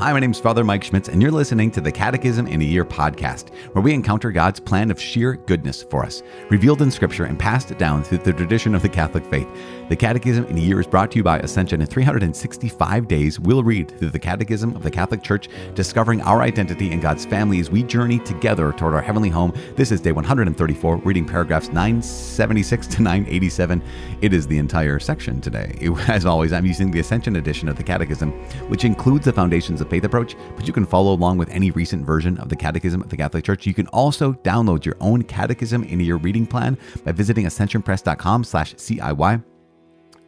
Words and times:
Hi, 0.00 0.14
my 0.14 0.18
name 0.18 0.30
is 0.30 0.40
Father 0.40 0.64
Mike 0.64 0.82
Schmitz, 0.82 1.10
and 1.10 1.20
you're 1.20 1.30
listening 1.30 1.70
to 1.72 1.80
the 1.82 1.92
Catechism 1.92 2.46
in 2.46 2.62
a 2.62 2.64
Year 2.64 2.86
podcast, 2.86 3.54
where 3.74 3.82
we 3.82 3.92
encounter 3.92 4.32
God's 4.32 4.58
plan 4.58 4.90
of 4.90 4.98
sheer 4.98 5.34
goodness 5.34 5.82
for 5.82 6.06
us, 6.06 6.22
revealed 6.48 6.80
in 6.80 6.90
Scripture 6.90 7.26
and 7.26 7.38
passed 7.38 7.76
down 7.76 8.02
through 8.02 8.16
the 8.16 8.32
tradition 8.32 8.74
of 8.74 8.80
the 8.80 8.88
Catholic 8.88 9.26
faith. 9.26 9.46
The 9.90 9.96
Catechism 9.96 10.46
in 10.46 10.56
a 10.56 10.60
Year 10.60 10.80
is 10.80 10.86
brought 10.86 11.10
to 11.10 11.18
you 11.18 11.22
by 11.22 11.40
Ascension. 11.40 11.82
In 11.82 11.86
365 11.86 13.08
days, 13.08 13.38
we'll 13.38 13.62
read 13.62 13.90
through 13.98 14.08
the 14.08 14.18
Catechism 14.18 14.74
of 14.74 14.82
the 14.82 14.90
Catholic 14.90 15.22
Church, 15.22 15.50
discovering 15.74 16.22
our 16.22 16.40
identity 16.40 16.92
in 16.92 17.00
God's 17.00 17.26
family 17.26 17.60
as 17.60 17.70
we 17.70 17.82
journey 17.82 18.20
together 18.20 18.72
toward 18.72 18.94
our 18.94 19.02
heavenly 19.02 19.28
home. 19.28 19.52
This 19.76 19.92
is 19.92 20.00
day 20.00 20.12
134, 20.12 20.96
reading 20.98 21.26
paragraphs 21.26 21.68
976 21.68 22.86
to 22.86 23.02
987. 23.02 23.82
It 24.22 24.32
is 24.32 24.46
the 24.46 24.56
entire 24.56 24.98
section 24.98 25.42
today. 25.42 25.76
As 26.08 26.24
always, 26.24 26.54
I'm 26.54 26.64
using 26.64 26.90
the 26.90 27.00
Ascension 27.00 27.36
edition 27.36 27.68
of 27.68 27.76
the 27.76 27.82
Catechism, 27.82 28.30
which 28.70 28.86
includes 28.86 29.26
the 29.26 29.32
foundations 29.34 29.82
of 29.82 29.89
faith 29.90 30.04
approach, 30.04 30.36
but 30.56 30.66
you 30.66 30.72
can 30.72 30.86
follow 30.86 31.12
along 31.12 31.38
with 31.38 31.50
any 31.50 31.70
recent 31.72 32.06
version 32.06 32.38
of 32.38 32.48
the 32.48 32.56
Catechism 32.56 33.02
of 33.02 33.08
the 33.08 33.16
Catholic 33.16 33.44
Church. 33.44 33.66
You 33.66 33.74
can 33.74 33.88
also 33.88 34.32
download 34.34 34.84
your 34.84 34.96
own 35.00 35.22
catechism 35.24 35.84
into 35.84 36.04
your 36.04 36.18
reading 36.18 36.46
plan 36.46 36.78
by 37.04 37.12
visiting 37.12 37.46
ascensionpress.com 37.46 38.44
slash 38.44 38.74
CIY. 38.74 39.44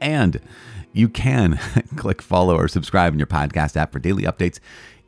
And 0.00 0.40
you 0.92 1.08
can 1.08 1.58
click 1.96 2.20
follow 2.20 2.56
or 2.56 2.68
subscribe 2.68 3.12
in 3.12 3.18
your 3.18 3.26
podcast 3.26 3.76
app 3.76 3.92
for 3.92 3.98
daily 3.98 4.24
updates 4.24 4.58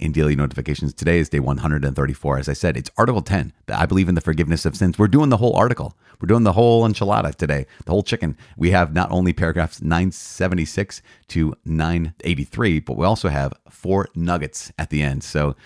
and 0.01 0.15
daily 0.15 0.37
notifications. 0.37 0.95
Today 0.95 1.19
is 1.19 1.29
day 1.29 1.41
134. 1.41 2.39
As 2.39 2.49
I 2.49 2.53
said, 2.53 2.77
it's 2.77 2.91
Article 2.97 3.23
10. 3.23 3.53
that 3.67 3.79
I 3.81 3.87
believe 3.87 4.09
in 4.09 4.15
the 4.15 4.21
forgiveness 4.21 4.65
of 4.65 4.77
sins. 4.77 4.99
We're 4.99 5.09
doing 5.09 5.31
the 5.31 5.37
whole 5.37 5.55
article. 5.57 5.97
We're 6.21 6.27
doing 6.27 6.45
the 6.45 6.53
whole 6.53 6.89
enchilada 6.89 7.35
today, 7.35 7.67
the 7.85 7.93
whole 7.93 8.03
chicken. 8.03 8.37
We 8.57 8.71
have 8.71 8.93
not 8.93 9.11
only 9.11 9.33
paragraphs 9.33 9.83
976 9.83 11.03
to 11.29 11.55
983, 11.65 12.81
but 12.81 12.97
we 12.97 13.05
also 13.07 13.29
have 13.29 13.53
four 13.69 14.09
nuggets 14.15 14.73
at 14.79 14.91
the 14.91 15.03
end. 15.03 15.25
So 15.25 15.57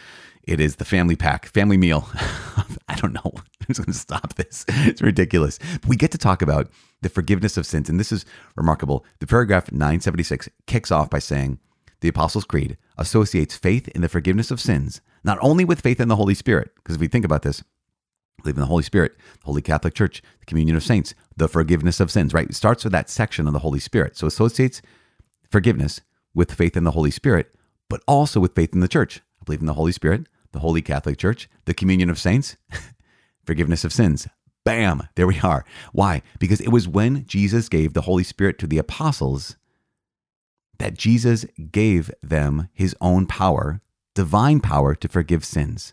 it 0.42 0.61
is 0.61 0.77
the 0.77 0.85
family 0.85 1.17
pack, 1.17 1.47
family 1.47 1.77
meal. 1.77 2.09
I 2.89 2.97
don't 2.97 3.13
know. 3.13 3.33
I'm 3.35 3.75
going 3.75 3.87
to 3.87 3.92
stop 3.92 4.35
this. 4.35 4.65
It's 4.69 5.03
ridiculous. 5.03 5.59
But 5.81 5.87
we 5.87 5.97
get 5.97 6.11
to 6.13 6.19
talk 6.19 6.41
about 6.41 6.70
the 7.03 7.11
forgiveness 7.11 7.57
of 7.57 7.67
sins. 7.67 7.89
And 7.91 8.01
this 8.01 8.11
is 8.11 8.25
remarkable. 8.57 9.05
The 9.19 9.27
paragraph 9.27 9.70
976 9.70 10.48
kicks 10.67 10.91
off 10.91 11.11
by 11.11 11.19
saying 11.19 11.59
the 12.01 12.09
Apostles' 12.09 12.45
Creed 12.45 12.77
associates 12.97 13.57
faith 13.57 13.89
in 13.89 14.03
the 14.03 14.09
forgiveness 14.09 14.51
of 14.51 14.61
sins, 14.61 15.01
not 15.25 15.39
only 15.41 15.65
with 15.65 15.81
faith 15.81 16.01
in 16.01 16.09
the 16.09 16.17
Holy 16.17 16.35
Spirit, 16.35 16.71
because 16.77 16.97
if 16.97 17.01
we 17.01 17.09
think 17.09 17.25
about 17.25 17.43
this, 17.43 17.63
believe 18.43 18.57
in 18.57 18.61
the 18.61 18.67
Holy 18.67 18.83
Spirit, 18.83 19.17
the 19.41 19.47
Holy 19.47 19.63
Catholic 19.63 19.95
Church, 19.95 20.23
the 20.41 20.47
communion 20.47 20.77
of 20.77 20.83
saints, 20.83 21.15
the 21.37 21.49
forgiveness 21.49 22.01
of 22.01 22.11
sins, 22.11 22.33
right? 22.33 22.49
It 22.49 22.55
starts 22.55 22.85
with 22.85 22.93
that 22.93 23.11
section 23.11 23.47
on 23.47 23.53
the 23.53 23.59
Holy 23.61 23.81
Spirit. 23.81 24.17
So 24.17 24.27
associates 24.27 24.81
forgiveness 25.51 26.01
with 26.35 26.53
faith 26.53 26.77
in 26.77 26.85
the 26.85 26.93
Holy 26.93 27.11
Spirit, 27.11 27.55
but 27.89 28.03
also 28.07 28.39
with 28.41 28.55
faith 28.55 28.73
in 28.73 28.81
the 28.81 28.89
church. 28.89 29.21
I 29.41 29.45
believe 29.45 29.61
in 29.61 29.67
the 29.67 29.75
Holy 29.75 29.93
Spirit, 29.93 30.27
the 30.53 30.61
Holy 30.61 30.83
Catholic 30.83 31.19
Church, 31.19 31.49
the 31.65 31.75
communion 31.75 32.11
of 32.11 32.19
saints, 32.19 32.57
forgiveness 33.45 33.85
of 33.85 33.93
sins. 33.93 34.29
Bam, 34.65 35.09
there 35.15 35.27
we 35.27 35.41
are. 35.41 35.65
Why? 35.93 36.23
Because 36.39 36.61
it 36.61 36.69
was 36.69 36.87
when 36.87 37.27
Jesus 37.27 37.69
gave 37.69 37.95
the 37.95 38.03
Holy 38.03 38.25
Spirit 38.25 38.59
to 38.59 38.67
the 38.67 38.79
apostles 38.79 39.57
that 40.79 40.95
Jesus 40.95 41.45
gave 41.71 42.11
them 42.23 42.69
his 42.73 42.95
own 43.01 43.27
power, 43.27 43.81
divine 44.15 44.61
power 44.61 44.95
to 44.95 45.09
forgive 45.09 45.45
sins. 45.45 45.93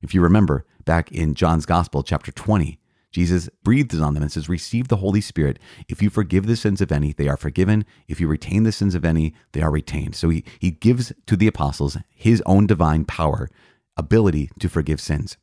If 0.00 0.14
you 0.14 0.20
remember 0.20 0.66
back 0.84 1.12
in 1.12 1.34
John's 1.34 1.66
Gospel, 1.66 2.02
chapter 2.02 2.32
20, 2.32 2.78
Jesus 3.12 3.50
breathes 3.62 4.00
on 4.00 4.14
them 4.14 4.22
and 4.22 4.32
says, 4.32 4.48
Receive 4.48 4.88
the 4.88 4.96
Holy 4.96 5.20
Spirit. 5.20 5.58
If 5.86 6.02
you 6.02 6.08
forgive 6.08 6.46
the 6.46 6.56
sins 6.56 6.80
of 6.80 6.90
any, 6.90 7.12
they 7.12 7.28
are 7.28 7.36
forgiven. 7.36 7.84
If 8.08 8.20
you 8.20 8.26
retain 8.26 8.62
the 8.62 8.72
sins 8.72 8.94
of 8.94 9.04
any, 9.04 9.34
they 9.52 9.60
are 9.60 9.70
retained. 9.70 10.16
So 10.16 10.30
he, 10.30 10.44
he 10.58 10.70
gives 10.70 11.12
to 11.26 11.36
the 11.36 11.46
apostles 11.46 11.98
his 12.08 12.42
own 12.46 12.66
divine 12.66 13.04
power, 13.04 13.50
ability 13.96 14.50
to 14.60 14.68
forgive 14.68 15.00
sins. 15.00 15.36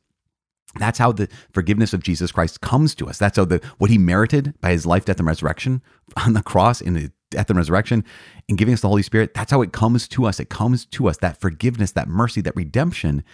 That's 0.78 0.98
how 0.98 1.12
the 1.12 1.28
forgiveness 1.52 1.92
of 1.92 2.02
Jesus 2.02 2.32
Christ 2.32 2.60
comes 2.60 2.94
to 2.96 3.08
us. 3.08 3.18
That's 3.18 3.36
how 3.36 3.44
the 3.44 3.60
what 3.78 3.90
he 3.90 3.98
merited 3.98 4.54
by 4.60 4.70
his 4.70 4.86
life, 4.86 5.04
death, 5.04 5.18
and 5.18 5.26
resurrection 5.26 5.82
on 6.16 6.32
the 6.32 6.42
cross 6.42 6.80
in 6.80 6.94
the 6.94 7.10
death 7.30 7.48
and 7.48 7.56
resurrection 7.56 8.04
and 8.48 8.58
giving 8.58 8.74
us 8.74 8.80
the 8.80 8.88
Holy 8.88 9.02
Spirit. 9.02 9.34
That's 9.34 9.50
how 9.50 9.62
it 9.62 9.72
comes 9.72 10.08
to 10.08 10.26
us. 10.26 10.40
It 10.40 10.50
comes 10.50 10.84
to 10.86 11.08
us. 11.08 11.16
That 11.18 11.40
forgiveness, 11.40 11.92
that 11.92 12.08
mercy, 12.08 12.40
that 12.42 12.56
redemption, 12.56 13.24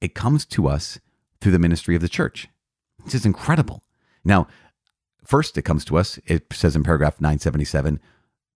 it 0.00 0.14
comes 0.14 0.44
to 0.46 0.68
us 0.68 0.98
through 1.40 1.52
the 1.52 1.58
ministry 1.58 1.94
of 1.94 2.02
the 2.02 2.08
church. 2.08 2.48
This 3.04 3.14
is 3.14 3.26
incredible. 3.26 3.82
Now, 4.24 4.46
first 5.24 5.56
it 5.58 5.62
comes 5.62 5.84
to 5.86 5.96
us, 5.96 6.18
it 6.26 6.52
says 6.52 6.76
in 6.76 6.82
paragraph 6.82 7.20
977, 7.20 8.00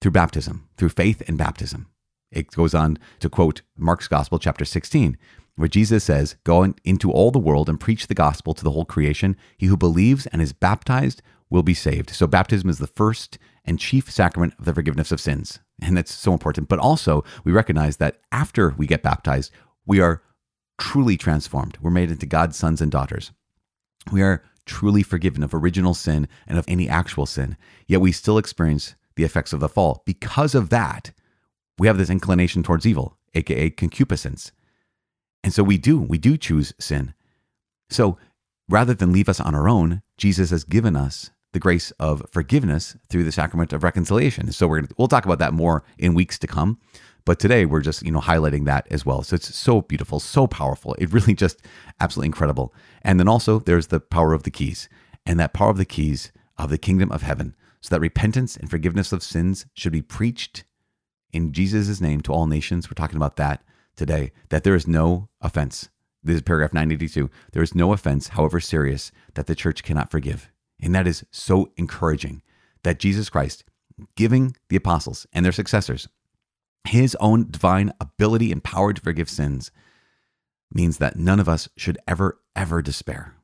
through 0.00 0.10
baptism, 0.10 0.69
through 0.76 0.91
faith 0.91 1.22
and 1.26 1.37
baptism. 1.38 1.88
It 2.31 2.50
goes 2.50 2.75
on 2.75 2.98
to 3.20 3.28
quote 3.28 3.62
Mark's 3.76 4.08
Gospel, 4.08 4.38
chapter 4.38 4.64
16, 4.64 5.16
where 5.56 5.69
Jesus 5.69 6.04
says, 6.04 6.37
Go 6.44 6.75
into 6.84 7.10
all 7.10 7.31
the 7.31 7.38
world 7.38 7.69
and 7.69 7.81
preach 7.81 8.06
the 8.06 8.14
gospel 8.14 8.54
to 8.54 8.64
the 8.64 8.70
whole 8.70 8.84
creation. 8.84 9.37
He 9.56 9.66
who 9.66 9.76
believes 9.76 10.26
and 10.26 10.41
is 10.41 10.53
baptized 10.53 11.22
will 11.50 11.62
be 11.62 11.75
saved. 11.75 12.10
So, 12.10 12.26
baptism 12.26 12.69
is 12.69 12.78
the 12.78 12.87
first 12.87 13.38
and 13.69 13.79
chief 13.79 14.11
sacrament 14.11 14.55
of 14.59 14.65
the 14.65 14.73
forgiveness 14.73 15.12
of 15.12 15.21
sins. 15.21 15.61
And 15.83 15.97
that's 15.97 16.12
so 16.12 16.33
important. 16.33 16.69
But 16.69 16.79
also, 16.79 17.23
we 17.45 17.53
recognize 17.53 17.99
that 17.99 18.19
after 18.33 18.75
we 18.79 18.87
get 18.87 19.03
baptized, 19.03 19.53
we 19.87 20.01
are 20.01 20.23
truly 20.79 21.17
transformed. 21.19 21.77
We're 21.81 21.91
made 21.91 22.11
into 22.11 22.27
God's 22.27 22.56
sons 22.56 22.81
and 22.81 22.91
daughters. 22.91 23.31
We 24.11 24.23
are 24.23 24.43
truly 24.65 25.03
forgiven 25.03 25.43
of 25.43 25.55
original 25.55 25.93
sin 25.93 26.29
and 26.47 26.59
of 26.59 26.65
any 26.67 26.89
actual 26.89 27.27
sin. 27.27 27.56
Yet 27.87 28.01
we 28.01 28.11
still 28.11 28.39
experience 28.39 28.95
the 29.17 29.25
effects 29.25 29.53
of 29.53 29.61
the 29.61 29.69
fall. 29.69 30.03
Because 30.06 30.55
of 30.55 30.71
that, 30.71 31.12
we 31.79 31.87
have 31.87 31.99
this 31.99 32.11
inclination 32.11 32.62
towards 32.62 32.87
evil, 32.87 33.19
aka 33.35 33.71
concupiscence. 33.71 34.50
And 35.45 35.53
so 35.53 35.62
we 35.62 35.77
do, 35.79 36.00
we 36.00 36.19
do 36.19 36.37
choose 36.37 36.73
sin. 36.81 37.15
So 37.91 38.19
rather 38.69 38.95
than 38.95 39.12
leave 39.12 39.29
us 39.29 39.41
on 39.41 39.55
our 39.55 39.69
own, 39.69 40.03
Jesus 40.17 40.50
has 40.50 40.65
given 40.65 40.97
us 40.97 41.31
the 41.53 41.59
grace 41.59 41.91
of 41.92 42.25
forgiveness 42.31 42.97
through 43.09 43.25
the 43.25 43.32
sacrament 43.32 43.72
of 43.72 43.82
reconciliation. 43.82 44.50
So 44.53 44.66
we're 44.66 44.81
gonna, 44.81 44.94
we'll 44.98 45.09
talk 45.09 45.25
about 45.25 45.38
that 45.38 45.54
more 45.54 45.84
in 45.98 46.14
weeks 46.14 46.38
to 46.41 46.47
come. 46.47 46.78
But 47.25 47.38
today 47.38 47.66
we're 47.66 47.82
just, 47.82 48.03
you 48.03 48.10
know, 48.10 48.20
highlighting 48.20 48.64
that 48.66 48.86
as 48.91 49.04
well. 49.04 49.22
So 49.22 49.36
it's 49.36 49.54
so 49.54 49.82
beautiful, 49.82 50.20
so 50.20 50.47
powerful. 50.47 50.94
It 50.94 51.12
really 51.12 51.34
just 51.34 51.62
absolutely 52.00 52.28
incredible. 52.28 52.75
And 53.03 53.20
then 53.20 53.28
also 53.28 53.58
there's 53.58 53.88
the 53.88 54.00
power 54.00 54.32
of 54.32 54.44
the 54.44 54.50
keys 54.50 54.88
and 55.26 55.38
that 55.38 55.53
power 55.53 55.70
of 55.70 55.76
the 55.76 55.84
keys 55.84 56.32
of 56.56 56.70
the 56.70 56.78
kingdom 56.78 57.12
of 57.12 57.22
heaven. 57.22 57.54
So 57.81 57.94
that 57.94 58.00
repentance 58.00 58.56
and 58.56 58.70
forgiveness 58.70 59.12
of 59.12 59.22
sins 59.22 59.66
should 59.75 59.92
be 59.92 60.03
preached 60.03 60.64
in 61.32 61.53
Jesus' 61.53 62.00
name 62.00 62.20
to 62.22 62.32
all 62.32 62.47
nations. 62.47 62.88
We're 62.88 62.94
talking 62.94 63.16
about 63.16 63.37
that 63.37 63.62
today 63.94 64.32
that 64.48 64.64
there 64.64 64.75
is 64.75 64.87
no 64.87 65.28
offense. 65.41 65.88
This 66.22 66.37
is 66.37 66.42
paragraph 66.42 66.72
982. 66.72 67.31
There 67.53 67.62
is 67.62 67.75
no 67.75 67.92
offense, 67.92 68.28
however 68.28 68.58
serious, 68.58 69.12
that 69.34 69.47
the 69.47 69.54
church 69.54 69.82
cannot 69.82 70.10
forgive. 70.10 70.50
And 70.81 70.94
that 70.94 71.06
is 71.06 71.25
so 71.31 71.72
encouraging 71.77 72.43
that 72.83 72.99
Jesus 72.99 73.28
Christ, 73.28 73.65
giving 74.16 74.55
the 74.69 74.77
apostles 74.77 75.27
and 75.33 75.44
their 75.44 75.53
successors 75.53 76.09
his 76.84 77.16
own 77.21 77.50
divine 77.50 77.93
ability 78.00 78.50
and 78.50 78.65
power 78.65 78.93
to 78.93 79.00
forgive 79.00 79.28
sins, 79.28 79.71
means 80.72 80.99
that 80.99 81.17
none 81.17 81.41
of 81.41 81.49
us 81.49 81.69
should 81.77 81.99
ever, 82.06 82.41
ever 82.56 82.83
despair. 82.83 83.34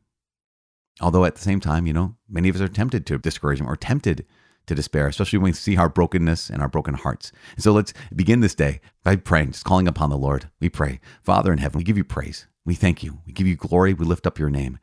Although 1.01 1.25
at 1.25 1.35
the 1.35 1.43
same 1.43 1.61
time, 1.61 1.87
you 1.87 1.93
know, 1.93 2.17
many 2.29 2.49
of 2.49 2.55
us 2.55 2.63
are 2.63 2.69
tempted 2.69 3.07
to 3.07 3.19
discouragement 3.19 3.71
or 3.71 3.77
tempted 3.77 4.25
to 4.67 4.75
despair, 4.75 5.09
especially 5.09 5.39
when 5.39 5.51
we 5.51 5.53
see 5.53 5.77
our 5.77 5.89
brokenness 5.89 6.49
and 6.49 6.63
our 6.63 6.69
broken 6.69 6.95
hearts. 6.95 7.33
And 7.57 7.63
so 7.63 7.73
let's 7.73 7.93
begin 8.15 8.41
this 8.41 8.55
day 8.55 8.81
by 9.03 9.17
praying, 9.17 9.53
just 9.53 9.65
calling 9.65 9.89
upon 9.89 10.11
the 10.11 10.17
Lord. 10.17 10.49
We 10.61 10.71
pray, 10.71 11.01
Father 11.23 11.53
in 11.53 11.59
heaven, 11.59 11.79
we 11.79 11.85
give 11.85 11.99
you 11.99 12.05
praise. 12.05 12.47
We 12.65 12.75
thank 12.75 13.03
you. 13.03 13.19
We 13.27 13.33
give 13.33 13.47
you 13.47 13.57
glory. 13.57 13.93
We 13.93 14.07
lift 14.07 14.27
up 14.27 14.39
your 14.39 14.51
name. 14.51 14.79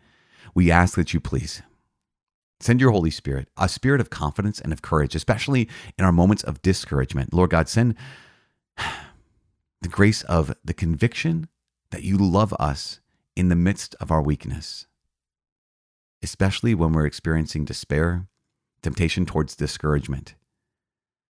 We 0.54 0.70
ask 0.70 0.96
that 0.96 1.14
you 1.14 1.20
please 1.20 1.64
send 2.62 2.80
your 2.80 2.92
Holy 2.92 3.12
Spirit, 3.12 3.50
a 3.58 3.68
spirit 3.68 4.02
of 4.02 4.10
confidence 4.10 4.60
and 4.60 4.72
of 4.72 4.82
courage, 4.82 5.16
especially 5.16 5.68
in 5.98 6.06
our 6.06 6.12
moments 6.12 6.44
of 6.44 6.62
discouragement. 6.62 7.34
Lord 7.34 7.50
God, 7.50 7.68
send 7.68 7.96
the 8.78 9.90
grace 9.90 10.24
of 10.24 10.54
the 10.64 10.74
conviction 10.74 11.48
that 11.90 12.04
you 12.04 12.18
love 12.18 12.54
us 12.60 13.00
in 13.36 13.50
the 13.50 13.56
midst 13.56 13.96
of 14.00 14.12
our 14.12 14.22
weakness, 14.22 14.86
especially 16.22 16.76
when 16.76 16.94
we're 16.94 17.06
experiencing 17.06 17.66
despair 17.66 18.28
temptation 18.82 19.26
towards 19.26 19.56
discouragement. 19.56 20.36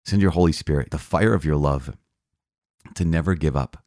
Send 0.06 0.22
your 0.22 0.32
Holy 0.32 0.52
Spirit, 0.52 0.92
the 0.92 0.98
fire 0.98 1.34
of 1.34 1.46
your 1.46 1.56
love, 1.56 1.96
to 2.96 3.06
never 3.06 3.36
give 3.36 3.56
up, 3.56 3.84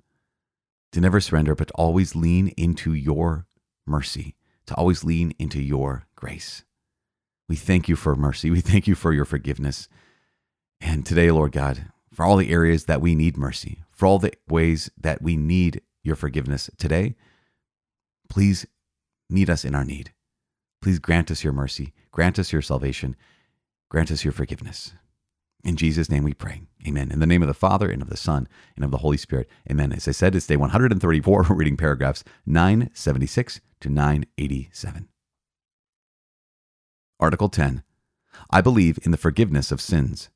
to 0.93 1.01
never 1.01 1.21
surrender, 1.21 1.55
but 1.55 1.69
to 1.69 1.75
always 1.75 2.15
lean 2.15 2.49
into 2.57 2.93
your 2.93 3.47
mercy, 3.87 4.35
to 4.67 4.75
always 4.75 5.05
lean 5.05 5.33
into 5.39 5.61
your 5.61 6.07
grace. 6.15 6.65
We 7.53 7.57
thank 7.57 7.87
you 7.87 7.97
for 7.97 8.17
mercy. 8.17 8.51
We 8.51 8.63
thank 8.63 8.87
you 8.87 8.95
for 8.95 9.13
your 9.13 9.27
forgiveness. 9.27 9.87
And 10.81 11.05
today, 11.05 11.31
Lord 11.31 11.53
God, 11.53 11.93
for 12.11 12.25
all 12.25 12.39
the 12.39 12.51
areas 12.51 12.87
that 12.87 13.03
we 13.03 13.15
need 13.15 13.37
mercy, 13.37 13.83
for 13.91 14.07
all 14.07 14.19
the 14.19 14.33
ways 14.49 14.91
that 14.99 15.21
we 15.21 15.37
need 15.37 15.83
your 16.03 16.17
forgiveness 16.17 16.71
today, 16.79 17.15
please 18.29 18.67
meet 19.29 19.51
us 19.51 19.67
in 19.67 19.75
our 19.75 19.85
need. 19.85 20.13
Please 20.81 20.99
grant 20.99 21.31
us 21.31 21.45
your 21.45 21.53
mercy, 21.53 21.93
grant 22.11 22.39
us 22.39 22.53
your 22.53 22.63
salvation, 22.63 23.17
Grant 23.93 24.11
us 24.11 24.25
your 24.25 24.33
forgiveness. 24.33 24.95
In 25.63 25.77
Jesus' 25.77 26.09
name 26.09 26.25
we 26.25 26.33
pray. 26.33 26.63
Amen. 26.89 27.13
In 27.13 27.21
the 27.21 27.27
name 27.27 27.43
of 27.43 27.49
the 27.49 27.53
Father, 27.53 27.91
and 27.91 28.01
of 28.01 28.09
the 28.09 28.17
Son, 28.17 28.49
and 28.75 28.87
of 28.87 28.91
the 28.91 28.97
Holy 28.97 29.19
Spirit. 29.19 29.51
Amen. 29.71 29.93
As 29.93 30.09
I 30.09 30.13
said, 30.13 30.35
it's 30.35 30.47
day 30.47 30.57
134. 30.57 31.47
We're 31.51 31.55
reading 31.55 31.77
paragraphs 31.77 32.25
976 32.47 33.61
to 33.83 33.91
987. 33.91 35.11
Article 37.23 37.49
10 37.49 37.85
I 38.51 38.61
believe 38.61 38.99
in 39.05 39.13
the 39.13 39.17
forgiveness 39.17 39.71
of 39.71 39.81
sins. 39.81 40.29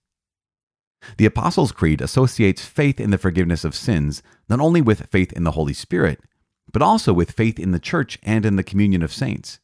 The 1.16 1.26
Apostles' 1.26 1.72
Creed 1.72 2.00
associates 2.00 2.64
faith 2.64 3.00
in 3.00 3.10
the 3.10 3.18
forgiveness 3.18 3.64
of 3.64 3.74
sins 3.74 4.22
not 4.48 4.60
only 4.60 4.80
with 4.80 5.08
faith 5.08 5.32
in 5.32 5.42
the 5.42 5.50
Holy 5.50 5.72
Spirit, 5.72 6.20
but 6.72 6.82
also 6.82 7.12
with 7.12 7.32
faith 7.32 7.58
in 7.58 7.72
the 7.72 7.80
church 7.80 8.20
and 8.22 8.46
in 8.46 8.54
the 8.54 8.62
communion 8.62 9.02
of 9.02 9.12
saints. 9.12 9.58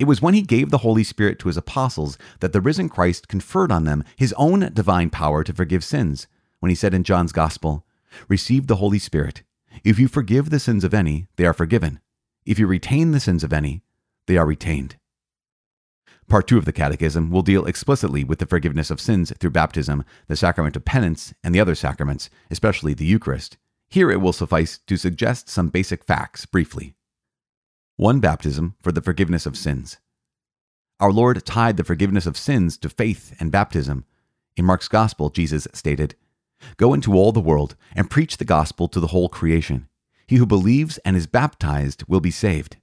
It 0.00 0.06
was 0.06 0.20
when 0.20 0.34
he 0.34 0.42
gave 0.42 0.70
the 0.70 0.78
Holy 0.78 1.04
Spirit 1.04 1.38
to 1.38 1.48
his 1.48 1.56
apostles 1.56 2.18
that 2.40 2.52
the 2.52 2.60
risen 2.60 2.88
Christ 2.88 3.28
conferred 3.28 3.70
on 3.70 3.84
them 3.84 4.02
his 4.16 4.34
own 4.36 4.72
divine 4.74 5.10
power 5.10 5.44
to 5.44 5.54
forgive 5.54 5.84
sins, 5.84 6.26
when 6.58 6.70
he 6.70 6.74
said 6.74 6.94
in 6.94 7.04
John's 7.04 7.32
Gospel, 7.32 7.86
Receive 8.28 8.66
the 8.66 8.76
Holy 8.76 8.98
Spirit. 8.98 9.44
If 9.84 10.00
you 10.00 10.08
forgive 10.08 10.50
the 10.50 10.58
sins 10.58 10.82
of 10.82 10.94
any, 10.94 11.28
they 11.36 11.46
are 11.46 11.54
forgiven. 11.54 12.00
If 12.44 12.58
you 12.58 12.66
retain 12.66 13.12
the 13.12 13.20
sins 13.20 13.44
of 13.44 13.52
any, 13.52 13.84
they 14.26 14.36
are 14.36 14.46
retained. 14.46 14.96
Part 16.30 16.46
2 16.46 16.58
of 16.58 16.64
the 16.64 16.72
Catechism 16.72 17.32
will 17.32 17.42
deal 17.42 17.66
explicitly 17.66 18.22
with 18.22 18.38
the 18.38 18.46
forgiveness 18.46 18.88
of 18.88 19.00
sins 19.00 19.32
through 19.40 19.50
baptism, 19.50 20.04
the 20.28 20.36
sacrament 20.36 20.76
of 20.76 20.84
penance, 20.84 21.34
and 21.42 21.52
the 21.52 21.58
other 21.58 21.74
sacraments, 21.74 22.30
especially 22.52 22.94
the 22.94 23.04
Eucharist. 23.04 23.56
Here 23.88 24.12
it 24.12 24.20
will 24.20 24.32
suffice 24.32 24.78
to 24.86 24.96
suggest 24.96 25.48
some 25.48 25.70
basic 25.70 26.04
facts 26.04 26.46
briefly 26.46 26.94
one 27.96 28.20
baptism 28.20 28.76
for 28.80 28.92
the 28.92 29.02
forgiveness 29.02 29.44
of 29.44 29.56
sins. 29.56 29.98
Our 31.00 31.12
Lord 31.12 31.44
tied 31.44 31.76
the 31.76 31.84
forgiveness 31.84 32.24
of 32.26 32.36
sins 32.36 32.78
to 32.78 32.88
faith 32.88 33.36
and 33.40 33.50
baptism. 33.50 34.06
In 34.56 34.64
Mark's 34.64 34.88
Gospel, 34.88 35.28
Jesus 35.30 35.66
stated, 35.74 36.14
Go 36.76 36.94
into 36.94 37.12
all 37.12 37.32
the 37.32 37.40
world 37.40 37.74
and 37.94 38.08
preach 38.08 38.36
the 38.36 38.44
gospel 38.46 38.86
to 38.88 39.00
the 39.00 39.08
whole 39.08 39.28
creation. 39.28 39.88
He 40.26 40.36
who 40.36 40.46
believes 40.46 40.96
and 40.98 41.16
is 41.16 41.26
baptized 41.26 42.04
will 42.06 42.20
be 42.20 42.30
saved. 42.30 42.76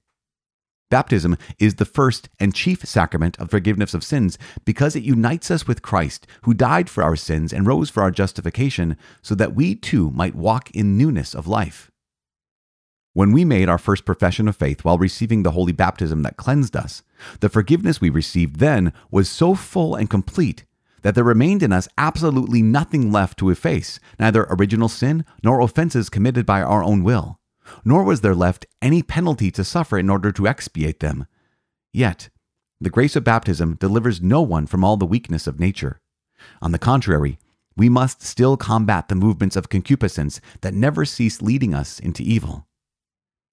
Baptism 0.90 1.36
is 1.58 1.74
the 1.74 1.84
first 1.84 2.30
and 2.40 2.54
chief 2.54 2.82
sacrament 2.84 3.38
of 3.38 3.50
forgiveness 3.50 3.92
of 3.92 4.02
sins 4.02 4.38
because 4.64 4.96
it 4.96 5.02
unites 5.02 5.50
us 5.50 5.66
with 5.66 5.82
Christ, 5.82 6.26
who 6.42 6.54
died 6.54 6.88
for 6.88 7.02
our 7.02 7.16
sins 7.16 7.52
and 7.52 7.66
rose 7.66 7.90
for 7.90 8.02
our 8.02 8.10
justification, 8.10 8.96
so 9.20 9.34
that 9.34 9.54
we 9.54 9.74
too 9.74 10.10
might 10.12 10.34
walk 10.34 10.70
in 10.70 10.96
newness 10.96 11.34
of 11.34 11.46
life. 11.46 11.90
When 13.12 13.32
we 13.32 13.44
made 13.44 13.68
our 13.68 13.78
first 13.78 14.06
profession 14.06 14.48
of 14.48 14.56
faith 14.56 14.84
while 14.84 14.96
receiving 14.96 15.42
the 15.42 15.50
holy 15.50 15.72
baptism 15.72 16.22
that 16.22 16.36
cleansed 16.36 16.76
us, 16.76 17.02
the 17.40 17.48
forgiveness 17.48 18.00
we 18.00 18.10
received 18.10 18.56
then 18.56 18.92
was 19.10 19.28
so 19.28 19.54
full 19.54 19.94
and 19.94 20.08
complete 20.08 20.64
that 21.02 21.14
there 21.14 21.24
remained 21.24 21.62
in 21.62 21.72
us 21.72 21.88
absolutely 21.98 22.62
nothing 22.62 23.12
left 23.12 23.38
to 23.38 23.50
efface, 23.50 24.00
neither 24.18 24.46
original 24.50 24.88
sin 24.88 25.24
nor 25.42 25.60
offenses 25.60 26.08
committed 26.08 26.46
by 26.46 26.62
our 26.62 26.82
own 26.82 27.02
will, 27.04 27.38
nor 27.84 28.02
was 28.04 28.20
there 28.20 28.34
left 28.34 28.66
any 28.80 29.02
penalty 29.02 29.50
to 29.50 29.64
suffer 29.64 29.98
in 29.98 30.10
order 30.10 30.32
to 30.32 30.46
expiate 30.46 31.00
them. 31.00 31.26
Yet, 31.92 32.28
the 32.80 32.90
grace 32.90 33.16
of 33.16 33.24
baptism 33.24 33.74
delivers 33.74 34.22
no 34.22 34.40
one 34.42 34.66
from 34.66 34.84
all 34.84 34.96
the 34.96 35.06
weakness 35.06 35.46
of 35.46 35.58
nature. 35.58 36.00
On 36.62 36.72
the 36.72 36.78
contrary, 36.78 37.38
we 37.76 37.88
must 37.88 38.22
still 38.22 38.56
combat 38.56 39.08
the 39.08 39.14
movements 39.14 39.56
of 39.56 39.68
concupiscence 39.68 40.40
that 40.60 40.74
never 40.74 41.04
cease 41.04 41.42
leading 41.42 41.74
us 41.74 41.98
into 41.98 42.22
evil. 42.22 42.66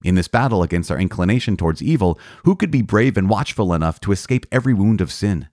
In 0.04 0.14
this 0.14 0.28
battle 0.28 0.62
against 0.62 0.90
our 0.90 0.98
inclination 0.98 1.56
towards 1.56 1.82
evil, 1.82 2.18
who 2.44 2.54
could 2.54 2.70
be 2.70 2.82
brave 2.82 3.16
and 3.16 3.28
watchful 3.28 3.72
enough 3.72 3.98
to 4.00 4.12
escape 4.12 4.46
every 4.52 4.74
wound 4.74 5.00
of 5.00 5.10
sin? 5.10 5.48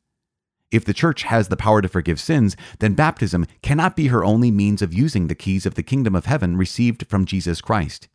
If 0.72 0.86
the 0.86 0.94
church 0.94 1.24
has 1.24 1.48
the 1.48 1.58
power 1.58 1.82
to 1.82 1.88
forgive 1.88 2.20
sins, 2.20 2.58
then 2.80 2.96
baptism 2.96 3.46
cannot 3.62 3.96
be 3.96 4.08
her 4.08 4.26
only 4.26 4.50
means 4.50 4.82
of 4.82 4.94
using 4.94 5.28
the 5.28 5.36
keys 5.36 5.68
of 5.68 5.76
the 5.76 5.84
kingdom 5.84 6.16
of 6.16 6.26
heaven 6.26 6.58
received 6.58 7.08
from 7.08 7.26
Jesus 7.26 7.62
Christ. 7.62 8.08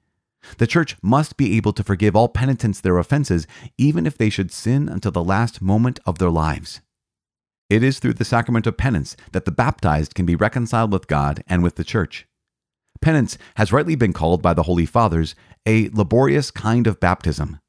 The 0.59 0.67
church 0.67 0.97
must 1.03 1.37
be 1.37 1.57
able 1.57 1.73
to 1.73 1.85
forgive 1.85 2.17
all 2.17 2.29
penitents 2.29 2.81
their 2.81 2.99
offenses, 2.99 3.47
even 3.77 4.07
if 4.07 4.17
they 4.17 4.31
should 4.31 4.53
sin 4.53 4.89
until 4.89 5.13
the 5.13 5.25
last 5.25 5.61
moment 5.61 6.01
of 6.07 6.19
their 6.19 6.31
lives. 6.31 6.81
It 7.69 7.83
is 7.83 7.99
through 7.99 8.15
the 8.15 8.25
sacrament 8.25 8.67
of 8.67 8.77
penance 8.77 9.17
that 9.33 9.45
the 9.45 9.51
baptized 9.51 10.15
can 10.15 10.25
be 10.25 10.37
reconciled 10.37 10.93
with 10.93 11.07
God 11.07 11.43
and 11.47 11.63
with 11.63 11.75
the 11.77 11.85
church. 11.85 12.27
Penance 13.01 13.37
has 13.57 13.73
rightly 13.73 13.95
been 13.95 14.13
called 14.13 14.43
by 14.43 14.55
the 14.55 14.65
Holy 14.65 14.87
Fathers 14.87 15.35
a 15.67 15.89
laborious 15.91 16.51
kind 16.51 16.87
of 16.87 16.99
baptism. 16.99 17.61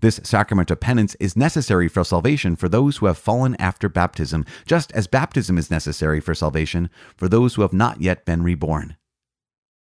This 0.00 0.20
sacrament 0.24 0.70
of 0.70 0.80
penance 0.80 1.14
is 1.20 1.36
necessary 1.36 1.86
for 1.86 2.02
salvation 2.02 2.56
for 2.56 2.68
those 2.68 2.96
who 2.96 3.06
have 3.06 3.18
fallen 3.18 3.54
after 3.60 3.88
baptism, 3.88 4.44
just 4.66 4.90
as 4.92 5.06
baptism 5.06 5.58
is 5.58 5.70
necessary 5.70 6.18
for 6.18 6.34
salvation 6.34 6.90
for 7.16 7.28
those 7.28 7.54
who 7.54 7.62
have 7.62 7.72
not 7.72 8.00
yet 8.00 8.24
been 8.24 8.42
reborn. 8.42 8.96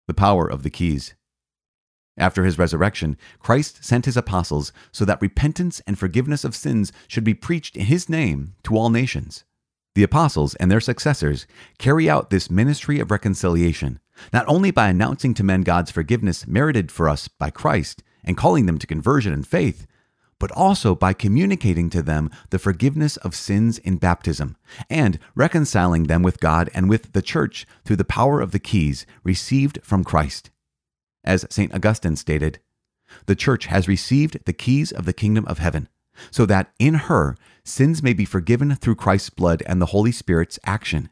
The 0.07 0.15
power 0.15 0.49
of 0.49 0.63
the 0.63 0.71
keys. 0.71 1.13
After 2.19 2.43
his 2.43 2.59
resurrection, 2.59 3.17
Christ 3.39 3.83
sent 3.83 4.05
his 4.05 4.17
apostles 4.17 4.73
so 4.91 5.05
that 5.05 5.21
repentance 5.21 5.81
and 5.87 5.97
forgiveness 5.97 6.43
of 6.43 6.53
sins 6.53 6.91
should 7.07 7.23
be 7.23 7.33
preached 7.33 7.77
in 7.77 7.85
his 7.85 8.09
name 8.09 8.55
to 8.63 8.75
all 8.75 8.89
nations. 8.89 9.45
The 9.95 10.03
apostles 10.03 10.53
and 10.55 10.69
their 10.69 10.81
successors 10.81 11.47
carry 11.77 12.09
out 12.09 12.29
this 12.29 12.51
ministry 12.51 12.99
of 12.99 13.09
reconciliation, 13.09 13.99
not 14.33 14.45
only 14.47 14.69
by 14.69 14.89
announcing 14.89 15.33
to 15.35 15.43
men 15.43 15.61
God's 15.61 15.91
forgiveness 15.91 16.45
merited 16.45 16.91
for 16.91 17.07
us 17.07 17.29
by 17.29 17.49
Christ 17.49 18.03
and 18.23 18.37
calling 18.37 18.65
them 18.65 18.77
to 18.79 18.87
conversion 18.87 19.31
and 19.31 19.47
faith, 19.47 19.87
but 20.39 20.51
also 20.51 20.95
by 20.95 21.13
communicating 21.13 21.89
to 21.89 22.01
them 22.01 22.29
the 22.49 22.59
forgiveness 22.59 23.15
of 23.17 23.35
sins 23.35 23.77
in 23.77 23.97
baptism 23.97 24.57
and 24.89 25.19
reconciling 25.35 26.03
them 26.03 26.21
with 26.21 26.39
God 26.39 26.69
and 26.73 26.89
with 26.89 27.13
the 27.13 27.21
church 27.21 27.65
through 27.85 27.97
the 27.97 28.05
power 28.05 28.41
of 28.41 28.51
the 28.51 28.59
keys 28.59 29.05
received 29.23 29.79
from 29.83 30.03
Christ. 30.03 30.49
As 31.23 31.45
St. 31.49 31.73
Augustine 31.73 32.15
stated, 32.15 32.59
the 33.25 33.35
church 33.35 33.65
has 33.65 33.87
received 33.87 34.45
the 34.45 34.53
keys 34.53 34.91
of 34.91 35.05
the 35.05 35.13
kingdom 35.13 35.45
of 35.47 35.59
heaven, 35.59 35.89
so 36.31 36.45
that 36.45 36.71
in 36.79 36.93
her 36.93 37.35
sins 37.63 38.03
may 38.03 38.13
be 38.13 38.25
forgiven 38.25 38.75
through 38.75 38.95
Christ's 38.95 39.29
blood 39.29 39.63
and 39.65 39.81
the 39.81 39.87
Holy 39.87 40.11
Spirit's 40.11 40.59
action. 40.65 41.09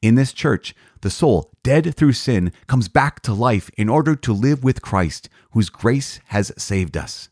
In 0.00 0.14
this 0.14 0.32
church, 0.32 0.74
the 1.02 1.10
soul, 1.10 1.50
dead 1.62 1.94
through 1.94 2.14
sin, 2.14 2.52
comes 2.66 2.88
back 2.88 3.20
to 3.20 3.34
life 3.34 3.70
in 3.76 3.88
order 3.88 4.16
to 4.16 4.32
live 4.32 4.64
with 4.64 4.82
Christ, 4.82 5.28
whose 5.52 5.68
grace 5.68 6.20
has 6.26 6.52
saved 6.56 6.96
us. 6.96 7.28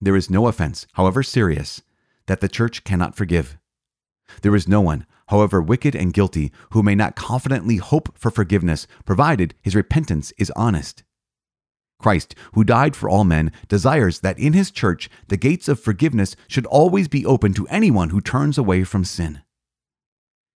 There 0.00 0.16
is 0.16 0.30
no 0.30 0.46
offense, 0.46 0.86
however 0.92 1.22
serious, 1.22 1.82
that 2.26 2.40
the 2.40 2.48
church 2.48 2.84
cannot 2.84 3.16
forgive. 3.16 3.58
There 4.42 4.54
is 4.54 4.68
no 4.68 4.80
one, 4.80 5.06
however 5.28 5.60
wicked 5.60 5.94
and 5.94 6.12
guilty, 6.12 6.52
who 6.70 6.82
may 6.82 6.94
not 6.94 7.16
confidently 7.16 7.76
hope 7.76 8.16
for 8.16 8.30
forgiveness, 8.30 8.86
provided 9.04 9.54
his 9.62 9.74
repentance 9.74 10.32
is 10.38 10.52
honest. 10.56 11.02
Christ, 11.98 12.34
who 12.52 12.64
died 12.64 12.94
for 12.94 13.08
all 13.08 13.24
men, 13.24 13.52
desires 13.68 14.20
that 14.20 14.38
in 14.38 14.52
his 14.52 14.70
church 14.70 15.08
the 15.28 15.36
gates 15.36 15.68
of 15.68 15.80
forgiveness 15.80 16.36
should 16.46 16.66
always 16.66 17.08
be 17.08 17.24
open 17.24 17.54
to 17.54 17.66
anyone 17.68 18.10
who 18.10 18.20
turns 18.20 18.58
away 18.58 18.84
from 18.84 19.04
sin. 19.04 19.40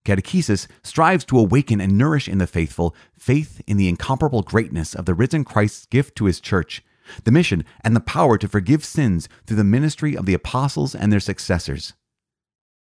Catechesis 0.05 0.67
strives 0.83 1.25
to 1.25 1.37
awaken 1.37 1.81
and 1.81 1.97
nourish 1.97 2.27
in 2.27 2.37
the 2.37 2.47
faithful 2.47 2.95
faith 3.17 3.61
in 3.67 3.77
the 3.77 3.87
incomparable 3.87 4.41
greatness 4.41 4.95
of 4.95 5.05
the 5.05 5.13
risen 5.13 5.43
Christ's 5.43 5.85
gift 5.85 6.15
to 6.17 6.25
his 6.25 6.39
church, 6.39 6.83
the 7.23 7.31
mission 7.31 7.63
and 7.83 7.95
the 7.95 8.01
power 8.01 8.37
to 8.37 8.47
forgive 8.47 8.85
sins 8.85 9.27
through 9.45 9.57
the 9.57 9.63
ministry 9.63 10.15
of 10.15 10.25
the 10.25 10.33
apostles 10.33 10.95
and 10.95 11.11
their 11.11 11.19
successors. 11.19 11.93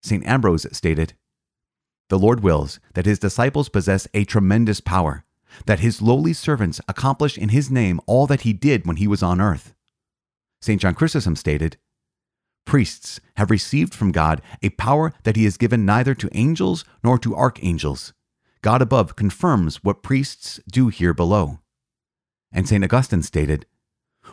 St. 0.02 0.24
Ambrose 0.26 0.66
stated, 0.72 1.14
The 2.08 2.18
Lord 2.18 2.40
wills 2.40 2.78
that 2.94 3.06
his 3.06 3.18
disciples 3.18 3.68
possess 3.68 4.06
a 4.14 4.24
tremendous 4.24 4.80
power, 4.80 5.24
that 5.66 5.80
his 5.80 6.00
lowly 6.00 6.32
servants 6.32 6.80
accomplish 6.86 7.36
in 7.36 7.48
his 7.48 7.70
name 7.70 8.00
all 8.06 8.26
that 8.26 8.42
he 8.42 8.52
did 8.52 8.86
when 8.86 8.96
he 8.96 9.08
was 9.08 9.22
on 9.22 9.40
earth. 9.40 9.74
St. 10.60 10.80
John 10.80 10.94
Chrysostom 10.94 11.36
stated, 11.36 11.78
Priests 12.64 13.20
have 13.36 13.50
received 13.50 13.94
from 13.94 14.12
God 14.12 14.42
a 14.62 14.70
power 14.70 15.12
that 15.22 15.36
he 15.36 15.44
has 15.44 15.56
given 15.56 15.86
neither 15.86 16.14
to 16.14 16.28
angels 16.32 16.84
nor 17.02 17.18
to 17.18 17.36
archangels. 17.36 18.12
God 18.62 18.82
above 18.82 19.14
confirms 19.14 19.84
what 19.84 20.02
priests 20.02 20.58
do 20.70 20.88
here 20.88 21.14
below. 21.14 21.60
And 22.52 22.68
St. 22.68 22.82
Augustine 22.82 23.22
stated, 23.22 23.66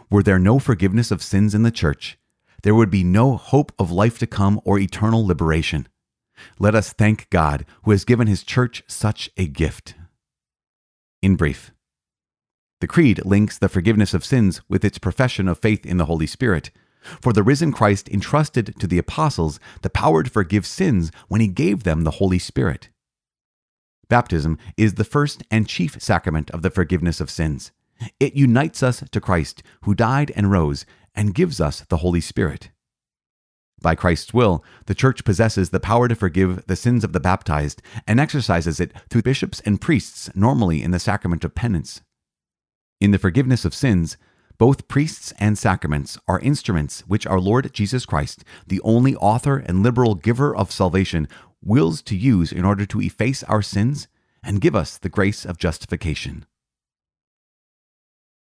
Were 0.10 0.24
there 0.24 0.40
no 0.40 0.58
forgiveness 0.58 1.12
of 1.12 1.22
sins 1.22 1.54
in 1.54 1.62
the 1.62 1.72
church, 1.72 2.18
there 2.64 2.74
would 2.74 2.90
be 2.90 3.04
no 3.04 3.36
hope 3.38 3.72
of 3.78 3.92
life 3.92 4.18
to 4.20 4.28
come 4.28 4.60
or 4.64 4.80
eternal 4.80 5.26
liberation. 5.26 5.88
Let 6.60 6.76
us 6.76 6.94
thank 6.94 7.30
God 7.30 7.66
who 7.84 7.92
has 7.92 8.06
given 8.06 8.28
his 8.28 8.44
church 8.44 8.84
such 8.88 9.30
a 9.38 9.48
gift. 9.48 9.96
In 11.22 11.36
brief, 11.36 11.72
the 12.82 12.88
Creed 12.88 13.26
links 13.26 13.58
the 13.58 13.70
forgiveness 13.70 14.14
of 14.14 14.26
sins 14.26 14.62
with 14.68 14.84
its 14.84 14.98
profession 14.98 15.48
of 15.48 15.60
faith 15.60 15.86
in 15.86 15.98
the 15.98 16.06
Holy 16.06 16.28
Spirit 16.28 16.72
for 17.22 17.34
the 17.34 17.44
risen 17.44 17.72
Christ 17.72 18.10
entrusted 18.10 18.76
to 18.80 18.88
the 18.88 18.98
apostles 18.98 19.60
the 19.82 19.90
power 19.90 20.24
to 20.24 20.30
forgive 20.30 20.66
sins 20.66 21.12
when 21.28 21.42
he 21.42 21.48
gave 21.48 21.84
them 21.84 22.04
the 22.04 22.12
Holy 22.12 22.40
Spirit. 22.40 22.90
Baptism 24.10 24.58
is 24.78 24.96
the 24.96 25.04
first 25.04 25.44
and 25.50 25.68
chief 25.68 26.02
sacrament 26.02 26.52
of 26.52 26.62
the 26.62 26.70
forgiveness 26.70 27.20
of 27.20 27.30
sins. 27.30 27.72
It 28.20 28.36
unites 28.36 28.84
us 28.84 29.04
to 29.12 29.22
Christ, 29.22 29.64
who 29.84 29.96
died 29.96 30.32
and 30.36 30.52
rose, 30.52 30.86
and 31.16 31.36
gives 31.36 31.62
us 31.62 31.82
the 31.82 31.98
Holy 31.98 32.22
Spirit. 32.22 32.70
By 33.84 33.96
Christ's 33.96 34.34
will, 34.34 34.64
the 34.86 34.96
church 34.96 35.26
possesses 35.26 35.70
the 35.70 35.80
power 35.80 36.08
to 36.08 36.16
forgive 36.16 36.66
the 36.68 36.76
sins 36.78 37.04
of 37.04 37.12
the 37.12 37.20
baptized 37.20 37.82
and 38.08 38.18
exercises 38.18 38.80
it 38.80 38.94
through 39.10 39.24
bishops 39.24 39.60
and 39.66 39.80
priests, 39.80 40.30
normally 40.34 40.82
in 40.82 40.92
the 40.92 41.00
sacrament 41.00 41.44
of 41.44 41.54
penance. 41.54 42.02
In 43.02 43.12
the 43.12 43.20
forgiveness 43.20 43.66
of 43.66 43.76
sins, 43.76 44.16
both 44.58 44.88
priests 44.88 45.34
and 45.38 45.58
sacraments 45.58 46.18
are 46.30 46.40
instruments 46.40 47.02
which 47.08 47.28
our 47.28 47.42
Lord 47.42 47.74
Jesus 47.74 48.06
Christ, 48.06 48.46
the 48.66 48.80
only 48.82 49.18
author 49.18 49.58
and 49.58 49.84
liberal 49.84 50.16
giver 50.16 50.56
of 50.56 50.72
salvation, 50.72 51.28
wills 51.62 52.02
to 52.04 52.16
use 52.16 52.54
in 52.54 52.64
order 52.64 52.86
to 52.86 53.02
efface 53.02 53.44
our 53.44 53.62
sins 53.62 54.08
and 54.42 54.62
give 54.62 54.76
us 54.76 54.98
the 54.98 55.10
grace 55.10 55.44
of 55.44 55.58
justification. 55.58 56.46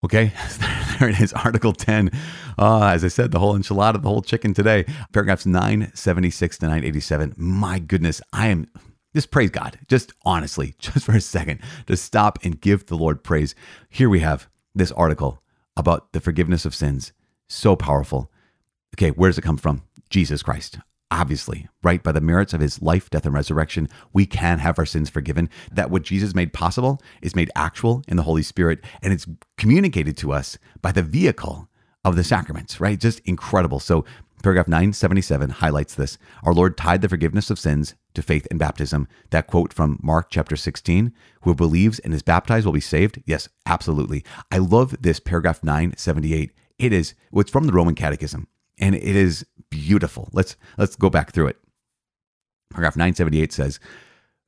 Okay, 0.01 0.31
there 0.99 1.09
it 1.09 1.19
is, 1.19 1.33
Article 1.33 1.73
10. 1.73 2.11
Uh, 2.57 2.87
as 2.87 3.03
I 3.03 3.07
said, 3.07 3.31
the 3.31 3.39
whole 3.39 3.57
enchilada, 3.57 4.01
the 4.01 4.09
whole 4.09 4.21
chicken 4.21 4.53
today. 4.53 4.85
Paragraphs 5.13 5.45
976 5.45 6.57
to 6.59 6.65
987. 6.65 7.33
My 7.37 7.79
goodness, 7.79 8.21
I 8.33 8.47
am 8.47 8.67
just 9.13 9.31
praise 9.31 9.49
God. 9.49 9.79
Just 9.87 10.13
honestly, 10.25 10.75
just 10.79 11.05
for 11.05 11.13
a 11.13 11.21
second, 11.21 11.61
to 11.87 11.97
stop 11.97 12.39
and 12.43 12.59
give 12.59 12.85
the 12.85 12.97
Lord 12.97 13.23
praise. 13.23 13.55
Here 13.89 14.09
we 14.09 14.19
have 14.19 14.47
this 14.73 14.91
article 14.91 15.41
about 15.77 16.11
the 16.13 16.19
forgiveness 16.19 16.65
of 16.65 16.75
sins. 16.75 17.13
So 17.47 17.75
powerful. 17.75 18.31
Okay, 18.95 19.11
where 19.11 19.29
does 19.29 19.37
it 19.37 19.43
come 19.43 19.57
from? 19.57 19.83
Jesus 20.09 20.43
Christ 20.43 20.79
obviously, 21.15 21.69
right? 21.81 22.03
By 22.03 22.11
the 22.11 22.19
merits 22.19 22.53
of 22.53 22.59
his 22.59 22.81
life, 22.81 23.09
death, 23.09 23.25
and 23.25 23.33
resurrection, 23.33 23.87
we 24.11 24.25
can 24.25 24.59
have 24.59 24.77
our 24.77 24.85
sins 24.85 25.09
forgiven. 25.09 25.49
That 25.71 25.89
what 25.89 26.03
Jesus 26.03 26.35
made 26.35 26.51
possible 26.51 27.01
is 27.21 27.35
made 27.35 27.49
actual 27.55 28.03
in 28.07 28.17
the 28.17 28.23
Holy 28.23 28.43
Spirit, 28.43 28.83
and 29.01 29.13
it's 29.13 29.25
communicated 29.57 30.17
to 30.17 30.33
us 30.33 30.57
by 30.81 30.91
the 30.91 31.01
vehicle 31.01 31.69
of 32.03 32.17
the 32.17 32.23
sacraments, 32.23 32.81
right? 32.81 32.99
Just 32.99 33.19
incredible. 33.21 33.79
So, 33.79 34.03
paragraph 34.43 34.67
977 34.67 35.51
highlights 35.51 35.95
this. 35.95 36.17
Our 36.43 36.53
Lord 36.53 36.77
tied 36.77 37.01
the 37.01 37.09
forgiveness 37.09 37.49
of 37.49 37.57
sins 37.57 37.95
to 38.13 38.21
faith 38.21 38.45
and 38.51 38.59
baptism. 38.59 39.07
That 39.29 39.47
quote 39.47 39.71
from 39.71 39.99
Mark 40.03 40.27
chapter 40.29 40.57
16 40.57 41.13
Who 41.41 41.55
believes 41.55 41.99
and 41.99 42.13
is 42.13 42.23
baptized 42.23 42.65
will 42.65 42.73
be 42.73 42.81
saved? 42.81 43.23
Yes, 43.25 43.47
absolutely. 43.65 44.25
I 44.51 44.57
love 44.57 45.01
this 45.01 45.21
paragraph 45.21 45.63
978. 45.63 46.51
It 46.77 46.91
is, 46.91 47.15
it's 47.33 47.51
from 47.51 47.67
the 47.67 47.73
Roman 47.73 47.95
Catechism 47.95 48.47
and 48.77 48.95
it 48.95 49.03
is 49.03 49.45
beautiful. 49.69 50.29
Let's 50.31 50.55
let's 50.77 50.95
go 50.95 51.09
back 51.09 51.31
through 51.31 51.47
it. 51.47 51.57
Paragraph 52.71 52.95
978 52.95 53.53
says, 53.53 53.79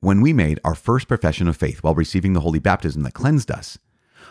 "When 0.00 0.20
we 0.20 0.32
made 0.32 0.60
our 0.64 0.74
first 0.74 1.08
profession 1.08 1.48
of 1.48 1.56
faith 1.56 1.82
while 1.82 1.94
receiving 1.94 2.32
the 2.32 2.40
holy 2.40 2.58
baptism 2.58 3.02
that 3.02 3.14
cleansed 3.14 3.50
us, 3.50 3.78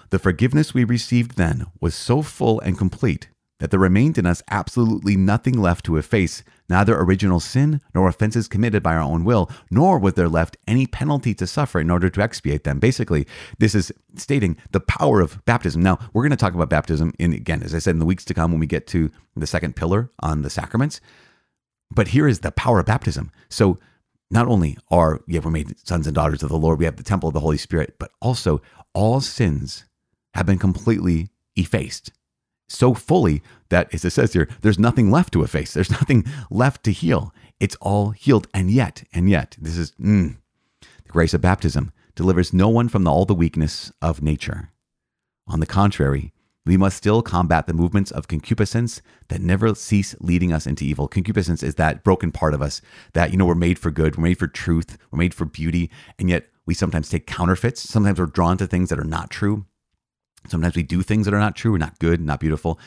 the 0.09 0.19
forgiveness 0.19 0.73
we 0.73 0.83
received 0.83 1.35
then 1.35 1.65
was 1.81 1.95
so 1.95 2.21
full 2.21 2.59
and 2.61 2.77
complete 2.77 3.29
that 3.59 3.71
there 3.71 3.79
remained 3.79 4.17
in 4.17 4.25
us 4.25 4.43
absolutely 4.49 5.15
nothing 5.15 5.59
left 5.59 5.85
to 5.85 5.97
efface, 5.97 6.43
neither 6.69 6.97
original 6.99 7.39
sin 7.39 7.81
nor 7.93 8.07
offenses 8.07 8.47
committed 8.47 8.83
by 8.83 8.93
our 8.93 9.01
own 9.01 9.23
will, 9.23 9.49
nor 9.71 9.97
was 9.97 10.13
there 10.13 10.29
left 10.29 10.57
any 10.67 10.85
penalty 10.85 11.33
to 11.33 11.47
suffer 11.47 11.79
in 11.79 11.89
order 11.89 12.09
to 12.09 12.21
expiate 12.21 12.63
them. 12.63 12.79
Basically, 12.79 13.25
this 13.57 13.73
is 13.73 13.91
stating 14.15 14.57
the 14.71 14.79
power 14.79 15.21
of 15.21 15.43
baptism. 15.45 15.81
Now, 15.81 15.97
we're 16.13 16.23
going 16.23 16.31
to 16.31 16.37
talk 16.37 16.53
about 16.53 16.69
baptism 16.69 17.13
in, 17.17 17.33
again, 17.33 17.63
as 17.63 17.73
I 17.73 17.79
said, 17.79 17.91
in 17.91 17.99
the 17.99 18.05
weeks 18.05 18.25
to 18.25 18.33
come 18.33 18.51
when 18.51 18.59
we 18.59 18.67
get 18.67 18.87
to 18.87 19.09
the 19.35 19.47
second 19.47 19.75
pillar 19.75 20.11
on 20.19 20.41
the 20.43 20.49
sacraments. 20.49 21.01
But 21.89 22.09
here 22.09 22.27
is 22.27 22.41
the 22.41 22.51
power 22.51 22.79
of 22.79 22.85
baptism. 22.85 23.31
So, 23.49 23.79
not 24.29 24.47
only 24.47 24.77
are 24.91 25.21
yeah, 25.25 25.39
we're 25.41 25.51
made 25.51 25.79
sons 25.87 26.05
and 26.05 26.13
daughters 26.13 26.43
of 26.43 26.49
the 26.49 26.57
Lord, 26.57 26.79
we 26.79 26.85
have 26.85 26.97
the 26.97 27.03
temple 27.03 27.29
of 27.29 27.33
the 27.33 27.39
Holy 27.39 27.57
Spirit, 27.57 27.95
but 27.97 28.11
also 28.21 28.61
all 28.93 29.21
sins 29.21 29.85
have 30.33 30.45
been 30.45 30.59
completely 30.59 31.29
effaced 31.55 32.11
so 32.67 32.93
fully 32.93 33.41
that, 33.69 33.93
as 33.93 34.05
it 34.05 34.11
says 34.11 34.33
here, 34.33 34.47
there's 34.61 34.79
nothing 34.79 35.11
left 35.11 35.33
to 35.33 35.43
efface. 35.43 35.73
There's 35.73 35.91
nothing 35.99 36.25
left 36.49 36.83
to 36.83 36.91
heal. 36.91 37.33
It's 37.59 37.75
all 37.81 38.11
healed. 38.11 38.47
And 38.53 38.69
yet, 38.69 39.03
and 39.13 39.29
yet, 39.29 39.57
this 39.59 39.77
is 39.77 39.91
mm, 39.93 40.37
the 40.81 41.09
grace 41.09 41.33
of 41.33 41.41
baptism 41.41 41.91
delivers 42.15 42.53
no 42.53 42.67
one 42.67 42.89
from 42.89 43.03
the, 43.03 43.11
all 43.11 43.25
the 43.25 43.35
weakness 43.35 43.91
of 44.01 44.21
nature. 44.21 44.71
On 45.47 45.59
the 45.59 45.65
contrary, 45.65 46.33
we 46.65 46.75
must 46.75 46.97
still 46.97 47.21
combat 47.21 47.65
the 47.65 47.73
movements 47.73 48.11
of 48.11 48.27
concupiscence 48.27 49.01
that 49.29 49.39
never 49.39 49.73
cease 49.73 50.15
leading 50.19 50.51
us 50.51 50.67
into 50.67 50.83
evil. 50.83 51.07
Concupiscence 51.07 51.63
is 51.63 51.75
that 51.75 52.03
broken 52.03 52.31
part 52.31 52.53
of 52.53 52.61
us 52.61 52.81
that, 53.13 53.31
you 53.31 53.37
know, 53.37 53.45
we're 53.45 53.55
made 53.55 53.79
for 53.79 53.89
good, 53.89 54.17
we're 54.17 54.23
made 54.25 54.39
for 54.39 54.47
truth, 54.47 54.97
we're 55.09 55.19
made 55.19 55.33
for 55.33 55.45
beauty, 55.45 55.89
and 56.19 56.29
yet 56.29 56.47
we 56.65 56.73
sometimes 56.73 57.07
take 57.07 57.25
counterfeits. 57.25 57.81
Sometimes 57.81 58.19
we're 58.19 58.25
drawn 58.25 58.57
to 58.57 58.67
things 58.67 58.89
that 58.89 58.99
are 58.99 59.05
not 59.05 59.29
true. 59.29 59.65
Sometimes 60.47 60.75
we 60.75 60.83
do 60.83 61.01
things 61.01 61.25
that 61.25 61.33
are 61.33 61.39
not 61.39 61.55
true, 61.55 61.77
not 61.77 61.99
good, 61.99 62.21
not 62.21 62.39
beautiful. 62.39 62.79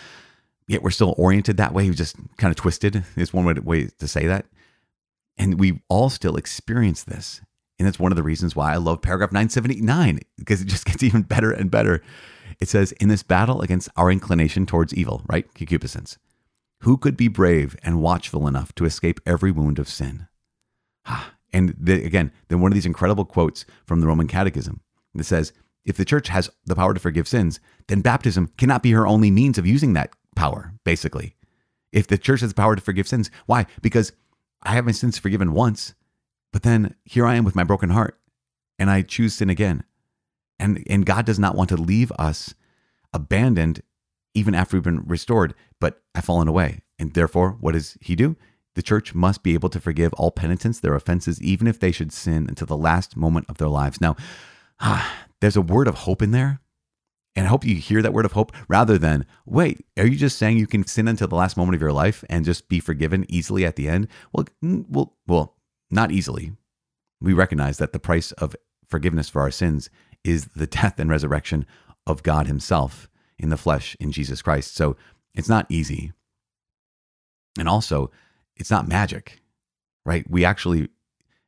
Yet 0.66 0.82
we're 0.82 0.90
still 0.90 1.14
oriented 1.18 1.56
that 1.56 1.74
way. 1.74 1.88
We 1.88 1.94
just 1.94 2.16
kind 2.36 2.50
of 2.50 2.56
twisted 2.56 3.04
is 3.16 3.32
one 3.32 3.44
way 3.64 3.88
to 3.98 4.08
say 4.08 4.26
that. 4.26 4.46
And 5.36 5.58
we 5.58 5.82
all 5.88 6.10
still 6.10 6.36
experience 6.36 7.02
this. 7.02 7.40
And 7.78 7.86
that's 7.86 7.98
one 7.98 8.12
of 8.12 8.16
the 8.16 8.22
reasons 8.22 8.54
why 8.54 8.74
I 8.74 8.76
love 8.76 9.00
paragraph 9.00 9.32
979, 9.32 10.20
because 10.36 10.60
it 10.60 10.66
just 10.66 10.84
gets 10.86 11.02
even 11.02 11.22
better 11.22 11.50
and 11.50 11.70
better. 11.70 12.02
It 12.60 12.68
says, 12.68 12.92
In 12.92 13.08
this 13.08 13.22
battle 13.22 13.62
against 13.62 13.88
our 13.96 14.10
inclination 14.10 14.66
towards 14.66 14.94
evil, 14.94 15.22
right? 15.26 15.52
Concupiscence. 15.54 16.18
Who 16.82 16.96
could 16.96 17.16
be 17.16 17.28
brave 17.28 17.76
and 17.82 18.02
watchful 18.02 18.46
enough 18.46 18.74
to 18.76 18.84
escape 18.84 19.20
every 19.26 19.50
wound 19.50 19.78
of 19.78 19.88
sin? 19.88 20.28
And 21.52 21.74
the, 21.76 22.04
again, 22.04 22.30
then 22.46 22.60
one 22.60 22.70
of 22.70 22.74
these 22.74 22.86
incredible 22.86 23.24
quotes 23.24 23.64
from 23.84 24.00
the 24.00 24.06
Roman 24.06 24.28
Catechism 24.28 24.82
that 25.16 25.24
says, 25.24 25.52
if 25.84 25.96
the 25.96 26.04
church 26.04 26.28
has 26.28 26.50
the 26.66 26.76
power 26.76 26.94
to 26.94 27.00
forgive 27.00 27.26
sins, 27.28 27.60
then 27.88 28.00
baptism 28.00 28.52
cannot 28.58 28.82
be 28.82 28.92
her 28.92 29.06
only 29.06 29.30
means 29.30 29.58
of 29.58 29.66
using 29.66 29.92
that 29.94 30.12
power, 30.36 30.72
basically. 30.84 31.36
If 31.92 32.06
the 32.06 32.18
church 32.18 32.40
has 32.40 32.50
the 32.50 32.54
power 32.54 32.76
to 32.76 32.82
forgive 32.82 33.08
sins, 33.08 33.30
why? 33.46 33.66
Because 33.82 34.12
I 34.62 34.74
have 34.74 34.84
my 34.84 34.92
sins 34.92 35.18
forgiven 35.18 35.52
once, 35.52 35.94
but 36.52 36.62
then 36.62 36.94
here 37.04 37.26
I 37.26 37.34
am 37.34 37.44
with 37.44 37.56
my 37.56 37.64
broken 37.64 37.90
heart 37.90 38.20
and 38.78 38.90
I 38.90 39.02
choose 39.02 39.34
sin 39.34 39.50
again. 39.50 39.84
And, 40.58 40.82
and 40.88 41.06
God 41.06 41.24
does 41.24 41.38
not 41.38 41.54
want 41.54 41.70
to 41.70 41.76
leave 41.76 42.12
us 42.12 42.54
abandoned 43.12 43.82
even 44.34 44.54
after 44.54 44.76
we've 44.76 44.84
been 44.84 45.06
restored, 45.06 45.54
but 45.80 46.02
I've 46.14 46.24
fallen 46.24 46.48
away. 46.48 46.82
And 46.98 47.14
therefore, 47.14 47.56
what 47.60 47.72
does 47.72 47.96
He 48.00 48.14
do? 48.14 48.36
The 48.74 48.82
church 48.82 49.14
must 49.14 49.42
be 49.42 49.54
able 49.54 49.68
to 49.70 49.80
forgive 49.80 50.12
all 50.14 50.30
penitents 50.30 50.78
their 50.78 50.94
offenses, 50.94 51.42
even 51.42 51.66
if 51.66 51.80
they 51.80 51.90
should 51.90 52.12
sin 52.12 52.46
until 52.48 52.66
the 52.66 52.76
last 52.76 53.16
moment 53.16 53.46
of 53.48 53.58
their 53.58 53.68
lives. 53.68 54.00
Now, 54.00 54.16
ah, 54.80 55.26
there's 55.40 55.56
a 55.56 55.62
word 55.62 55.88
of 55.88 55.94
hope 55.96 56.22
in 56.22 56.30
there. 56.30 56.60
And 57.36 57.46
I 57.46 57.50
hope 57.50 57.64
you 57.64 57.76
hear 57.76 58.02
that 58.02 58.12
word 58.12 58.24
of 58.24 58.32
hope 58.32 58.52
rather 58.68 58.98
than, 58.98 59.24
wait, 59.46 59.84
are 59.96 60.06
you 60.06 60.16
just 60.16 60.36
saying 60.36 60.58
you 60.58 60.66
can 60.66 60.86
sin 60.86 61.06
until 61.06 61.28
the 61.28 61.36
last 61.36 61.56
moment 61.56 61.76
of 61.76 61.80
your 61.80 61.92
life 61.92 62.24
and 62.28 62.44
just 62.44 62.68
be 62.68 62.80
forgiven 62.80 63.24
easily 63.28 63.64
at 63.64 63.76
the 63.76 63.88
end? 63.88 64.08
Well, 64.32 64.46
well, 64.62 65.16
well, 65.28 65.56
not 65.90 66.10
easily. 66.10 66.52
We 67.20 67.32
recognize 67.32 67.78
that 67.78 67.92
the 67.92 68.00
price 68.00 68.32
of 68.32 68.56
forgiveness 68.88 69.28
for 69.28 69.42
our 69.42 69.50
sins 69.50 69.90
is 70.24 70.46
the 70.56 70.66
death 70.66 70.98
and 70.98 71.08
resurrection 71.08 71.66
of 72.06 72.22
God 72.22 72.46
Himself 72.46 73.08
in 73.38 73.48
the 73.48 73.56
flesh 73.56 73.96
in 74.00 74.10
Jesus 74.10 74.42
Christ. 74.42 74.74
So 74.74 74.96
it's 75.34 75.48
not 75.48 75.66
easy. 75.68 76.12
And 77.58 77.68
also, 77.68 78.10
it's 78.56 78.70
not 78.70 78.88
magic, 78.88 79.40
right? 80.04 80.28
We 80.28 80.44
actually, 80.44 80.88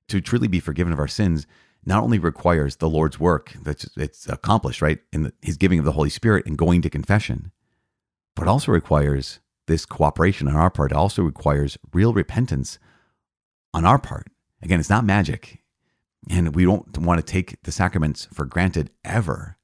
to 0.08 0.20
truly 0.20 0.48
be 0.48 0.60
forgiven 0.60 0.92
of 0.92 0.98
our 0.98 1.08
sins, 1.08 1.46
not 1.84 2.02
only 2.02 2.18
requires 2.18 2.76
the 2.76 2.88
Lord's 2.88 3.18
work 3.18 3.52
that's 3.62 3.88
it's 3.96 4.28
accomplished, 4.28 4.82
right, 4.82 5.00
in 5.12 5.24
the, 5.24 5.32
his 5.42 5.56
giving 5.56 5.78
of 5.78 5.84
the 5.84 5.92
Holy 5.92 6.10
Spirit 6.10 6.46
and 6.46 6.56
going 6.56 6.82
to 6.82 6.90
confession, 6.90 7.50
but 8.36 8.48
also 8.48 8.72
requires 8.72 9.40
this 9.66 9.84
cooperation 9.86 10.48
on 10.48 10.56
our 10.56 10.70
part. 10.70 10.92
It 10.92 10.96
also 10.96 11.22
requires 11.22 11.78
real 11.92 12.12
repentance 12.12 12.78
on 13.74 13.84
our 13.84 13.98
part. 13.98 14.28
Again, 14.62 14.80
it's 14.80 14.90
not 14.90 15.04
magic. 15.04 15.58
And 16.30 16.54
we 16.54 16.64
don't 16.64 16.96
want 16.98 17.18
to 17.18 17.32
take 17.32 17.60
the 17.62 17.72
sacraments 17.72 18.28
for 18.32 18.44
granted 18.44 18.90
ever. 19.04 19.56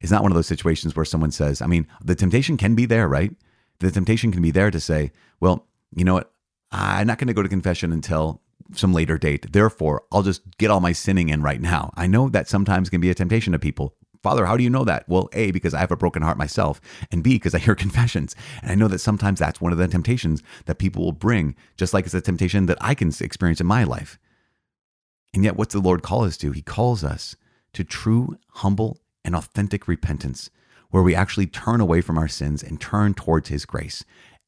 It's 0.00 0.10
not 0.10 0.22
one 0.22 0.32
of 0.32 0.36
those 0.36 0.46
situations 0.46 0.96
where 0.96 1.04
someone 1.04 1.30
says, 1.30 1.60
I 1.60 1.66
mean, 1.66 1.86
the 2.02 2.14
temptation 2.14 2.56
can 2.56 2.74
be 2.74 2.86
there, 2.86 3.06
right? 3.06 3.32
The 3.80 3.90
temptation 3.90 4.32
can 4.32 4.40
be 4.40 4.50
there 4.50 4.70
to 4.70 4.80
say, 4.80 5.12
well, 5.40 5.66
you 5.94 6.04
know 6.04 6.14
what? 6.14 6.32
I'm 6.72 7.06
not 7.06 7.18
going 7.18 7.28
to 7.28 7.34
go 7.34 7.42
to 7.42 7.48
confession 7.48 7.92
until 7.92 8.40
some 8.74 8.92
later 8.92 9.18
date. 9.18 9.52
Therefore, 9.52 10.04
I'll 10.12 10.22
just 10.22 10.42
get 10.58 10.70
all 10.70 10.80
my 10.80 10.92
sinning 10.92 11.28
in 11.28 11.42
right 11.42 11.60
now. 11.60 11.92
I 11.96 12.06
know 12.06 12.28
that 12.28 12.48
sometimes 12.48 12.90
can 12.90 13.00
be 13.00 13.10
a 13.10 13.14
temptation 13.14 13.52
to 13.52 13.58
people. 13.58 13.94
Father, 14.22 14.44
how 14.44 14.56
do 14.56 14.62
you 14.62 14.70
know 14.70 14.84
that? 14.84 15.08
Well, 15.08 15.30
A, 15.32 15.50
because 15.50 15.72
I 15.72 15.80
have 15.80 15.90
a 15.90 15.96
broken 15.96 16.22
heart 16.22 16.36
myself, 16.36 16.80
and 17.10 17.24
B, 17.24 17.34
because 17.34 17.54
I 17.54 17.58
hear 17.58 17.74
confessions. 17.76 18.36
And 18.62 18.70
I 18.70 18.74
know 18.74 18.88
that 18.88 18.98
sometimes 18.98 19.38
that's 19.38 19.60
one 19.60 19.72
of 19.72 19.78
the 19.78 19.88
temptations 19.88 20.42
that 20.66 20.78
people 20.78 21.04
will 21.04 21.12
bring, 21.12 21.56
just 21.76 21.94
like 21.94 22.04
it's 22.04 22.14
a 22.14 22.20
temptation 22.20 22.66
that 22.66 22.78
I 22.80 22.94
can 22.94 23.12
experience 23.20 23.60
in 23.60 23.66
my 23.66 23.84
life. 23.84 24.18
And 25.32 25.44
yet, 25.44 25.56
what's 25.56 25.74
the 25.74 25.80
Lord 25.80 26.02
call 26.02 26.24
us 26.24 26.36
to? 26.38 26.52
He 26.52 26.62
calls 26.62 27.04
us 27.04 27.36
to 27.72 27.84
true, 27.84 28.36
humble, 28.48 28.98
and 29.24 29.34
authentic 29.34 29.86
repentance, 29.86 30.50
where 30.90 31.02
we 31.02 31.14
actually 31.14 31.46
turn 31.46 31.80
away 31.80 32.00
from 32.00 32.18
our 32.18 32.28
sins 32.28 32.62
and 32.62 32.80
turn 32.80 33.14
towards 33.14 33.48
His 33.48 33.64
grace. 33.64 34.04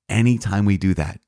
Anytime 0.08 0.64
we 0.64 0.76
do 0.76 0.92
that, 0.94 1.20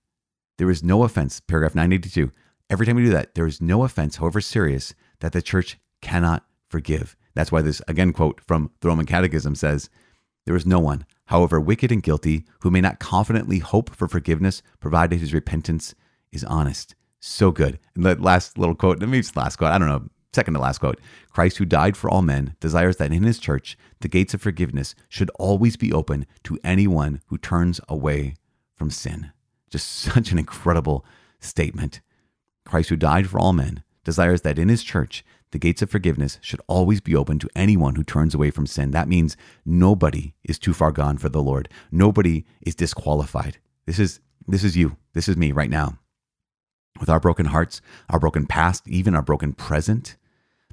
there 0.59 0.71
is 0.71 0.83
no 0.83 1.03
offense, 1.05 1.41
paragraph 1.41 1.75
982, 1.75 2.33
Every 2.71 2.87
time 2.87 2.97
we 2.97 3.05
do 3.05 3.11
that, 3.11 3.35
there 3.35 3.47
is 3.47 3.61
no 3.61 3.85
offense, 3.85 4.17
however 4.17 4.41
serious, 4.41 4.95
that 5.21 5.33
the 5.33 5.43
church 5.43 5.79
cannot 6.01 6.45
forgive. 6.69 7.17
That's 7.35 7.53
why 7.53 7.63
this, 7.63 7.83
again, 7.89 8.13
quote 8.13 8.41
from 8.41 8.71
the 8.81 8.89
Roman 8.89 9.07
Catechism 9.07 9.55
says, 9.55 9.91
There 10.47 10.57
is 10.57 10.67
no 10.67 10.79
one, 10.79 11.05
however 11.27 11.61
wicked 11.61 11.93
and 11.93 12.03
guilty, 12.03 12.45
who 12.61 12.71
may 12.71 12.81
not 12.81 13.01
confidently 13.01 13.59
hope 13.59 13.95
for 13.95 14.09
forgiveness, 14.09 14.63
provided 14.81 15.21
his 15.21 15.35
repentance 15.35 15.95
is 16.33 16.45
honest. 16.45 16.95
So 17.21 17.51
good. 17.51 17.79
And 17.95 18.05
the 18.05 18.17
last 18.17 18.59
little 18.59 18.75
quote, 18.75 18.99
maybe 18.99 19.19
it's 19.19 19.31
the 19.31 19.41
last 19.41 19.57
quote, 19.57 19.71
I 19.71 19.79
don't 19.79 19.89
know, 19.89 20.09
second 20.33 20.55
to 20.55 20.61
last 20.61 20.79
quote 20.79 21.01
Christ, 21.31 21.59
who 21.59 21.65
died 21.65 21.97
for 21.97 22.11
all 22.11 22.23
men, 22.23 22.55
desires 22.61 22.97
that 22.97 23.13
in 23.13 23.23
his 23.23 23.39
church 23.39 23.79
the 24.01 24.09
gates 24.09 24.35
of 24.35 24.43
forgiveness 24.43 24.95
should 25.09 25.31
always 25.39 25.77
be 25.77 25.93
open 25.93 26.27
to 26.45 26.59
anyone 26.65 27.21
who 27.27 27.39
turns 27.39 27.81
away 27.89 28.35
from 28.75 28.91
sin. 28.91 29.33
Just 29.71 29.91
such 29.91 30.33
an 30.33 30.39
incredible 30.39 31.05
statement. 31.41 32.01
Christ, 32.67 32.89
who 32.89 32.97
died 32.97 33.29
for 33.29 33.39
all 33.39 33.53
men, 33.53 33.83
desires 34.05 34.43
that 34.43 34.59
in 34.59 34.69
his 34.69 34.83
church 34.83 35.25
the 35.55 35.59
gates 35.59 35.83
of 35.83 35.91
forgiveness 35.91 36.39
should 36.41 36.61
always 36.67 37.01
be 37.01 37.15
open 37.15 37.39
to 37.39 37.49
anyone 37.55 37.95
who 37.95 38.03
turns 38.03 38.35
away 38.35 38.51
from 38.51 38.67
sin. 38.67 38.91
That 38.91 39.07
means 39.07 39.37
nobody 39.65 40.35
is 40.43 40.59
too 40.59 40.75
far 40.75 40.91
gone 40.91 41.17
for 41.17 41.29
the 41.29 41.43
Lord. 41.43 41.69
Nobody 41.93 42.45
is 42.61 42.75
disqualified. 42.75 43.59
This 43.87 44.01
is 44.01 44.19
this 44.49 44.65
is 44.65 44.77
you. 44.77 44.97
This 45.13 45.29
is 45.29 45.37
me 45.37 45.53
right 45.53 45.71
now. 45.71 45.99
With 46.99 47.09
our 47.09 47.21
broken 47.21 47.47
hearts, 47.47 47.81
our 48.11 48.19
broken 48.19 48.47
past, 48.47 48.89
even 48.89 49.15
our 49.15 49.23
broken 49.23 49.53
present, 49.53 50.17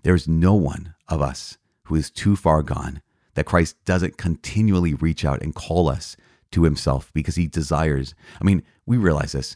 there 0.01 0.15
is 0.15 0.27
no 0.27 0.55
one 0.55 0.95
of 1.07 1.21
us 1.21 1.59
who 1.83 1.95
is 1.95 2.09
too 2.09 2.35
far 2.35 2.63
gone 2.63 3.01
that 3.35 3.45
Christ 3.45 3.75
doesn't 3.85 4.17
continually 4.17 4.93
reach 4.93 5.23
out 5.23 5.41
and 5.41 5.53
call 5.53 5.89
us 5.89 6.17
to 6.51 6.63
himself 6.63 7.11
because 7.13 7.35
he 7.35 7.47
desires. 7.47 8.13
I 8.41 8.43
mean, 8.43 8.63
we 8.85 8.97
realize 8.97 9.33
this. 9.33 9.55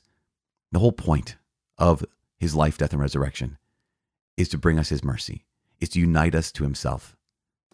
The 0.71 0.79
whole 0.79 0.91
point 0.91 1.35
of 1.77 2.05
his 2.37 2.55
life, 2.55 2.77
death, 2.77 2.91
and 2.91 3.01
resurrection 3.01 3.57
is 4.37 4.49
to 4.49 4.57
bring 4.57 4.77
us 4.77 4.89
his 4.89 5.03
mercy, 5.03 5.45
is 5.79 5.89
to 5.89 5.99
unite 5.99 6.35
us 6.35 6.51
to 6.53 6.63
himself. 6.63 7.15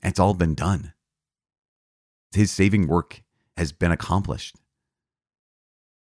And 0.01 0.11
it's 0.11 0.19
all 0.19 0.33
been 0.33 0.55
done. 0.55 0.93
His 2.31 2.51
saving 2.51 2.87
work 2.87 3.21
has 3.57 3.71
been 3.71 3.91
accomplished. 3.91 4.55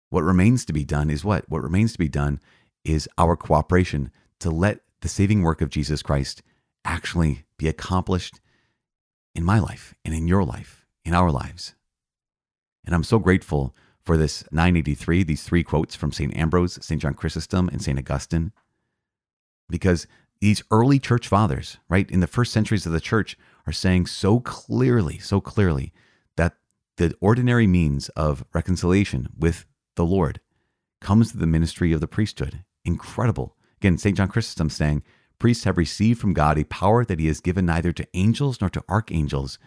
What 0.09 0.23
remains 0.23 0.65
to 0.65 0.73
be 0.73 0.85
done 0.85 1.09
is 1.09 1.25
what? 1.25 1.49
What 1.49 1.63
remains 1.63 1.93
to 1.93 1.99
be 1.99 2.09
done 2.09 2.39
is 2.85 3.09
our 3.17 3.35
cooperation 3.35 4.11
to 4.39 4.51
let 4.51 4.81
the 5.01 5.07
saving 5.07 5.41
work 5.41 5.61
of 5.61 5.69
Jesus 5.69 6.01
Christ 6.01 6.43
actually 6.85 7.45
be 7.57 7.67
accomplished 7.67 8.39
in 9.33 9.43
my 9.43 9.59
life 9.59 9.95
and 10.05 10.13
in 10.13 10.27
your 10.27 10.43
life, 10.43 10.85
in 11.03 11.13
our 11.13 11.31
lives. 11.31 11.75
And 12.85 12.93
I'm 12.93 13.03
so 13.03 13.19
grateful 13.19 13.75
for 14.03 14.17
this 14.17 14.43
983, 14.51 15.23
these 15.23 15.43
three 15.43 15.63
quotes 15.63 15.95
from 15.95 16.11
St. 16.11 16.35
Ambrose, 16.35 16.83
St. 16.85 17.01
John 17.01 17.13
Chrysostom, 17.13 17.69
and 17.69 17.81
St. 17.81 17.97
Augustine, 17.97 18.51
because 19.69 20.07
these 20.41 20.63
early 20.71 20.99
church 20.99 21.27
fathers, 21.27 21.77
right, 21.87 22.09
in 22.11 22.19
the 22.19 22.27
first 22.27 22.51
centuries 22.51 22.85
of 22.85 22.91
the 22.91 22.99
church, 22.99 23.37
are 23.65 23.73
saying 23.73 24.07
so 24.07 24.41
clearly, 24.41 25.17
so 25.17 25.39
clearly 25.39 25.93
that 26.35 26.57
the 26.97 27.15
ordinary 27.21 27.65
means 27.65 28.09
of 28.09 28.43
reconciliation 28.53 29.29
with 29.37 29.65
the 29.95 30.05
Lord 30.05 30.41
comes 30.99 31.31
through 31.31 31.39
the 31.39 31.47
ministry 31.47 31.93
of 31.93 32.01
the 32.01 32.07
priesthood. 32.07 32.63
Incredible. 32.83 33.55
Again, 33.79 33.97
St. 33.97 34.17
John 34.17 34.27
Chrysostom 34.27 34.69
saying, 34.69 35.03
Priests 35.39 35.63
have 35.65 35.77
received 35.77 36.19
from 36.19 36.33
God 36.33 36.57
a 36.57 36.63
power 36.65 37.03
that 37.03 37.19
he 37.19 37.27
has 37.27 37.41
given 37.41 37.65
neither 37.65 37.91
to 37.91 38.07
angels 38.13 38.61
nor 38.61 38.69
to 38.69 38.83
archangels. 38.87 39.59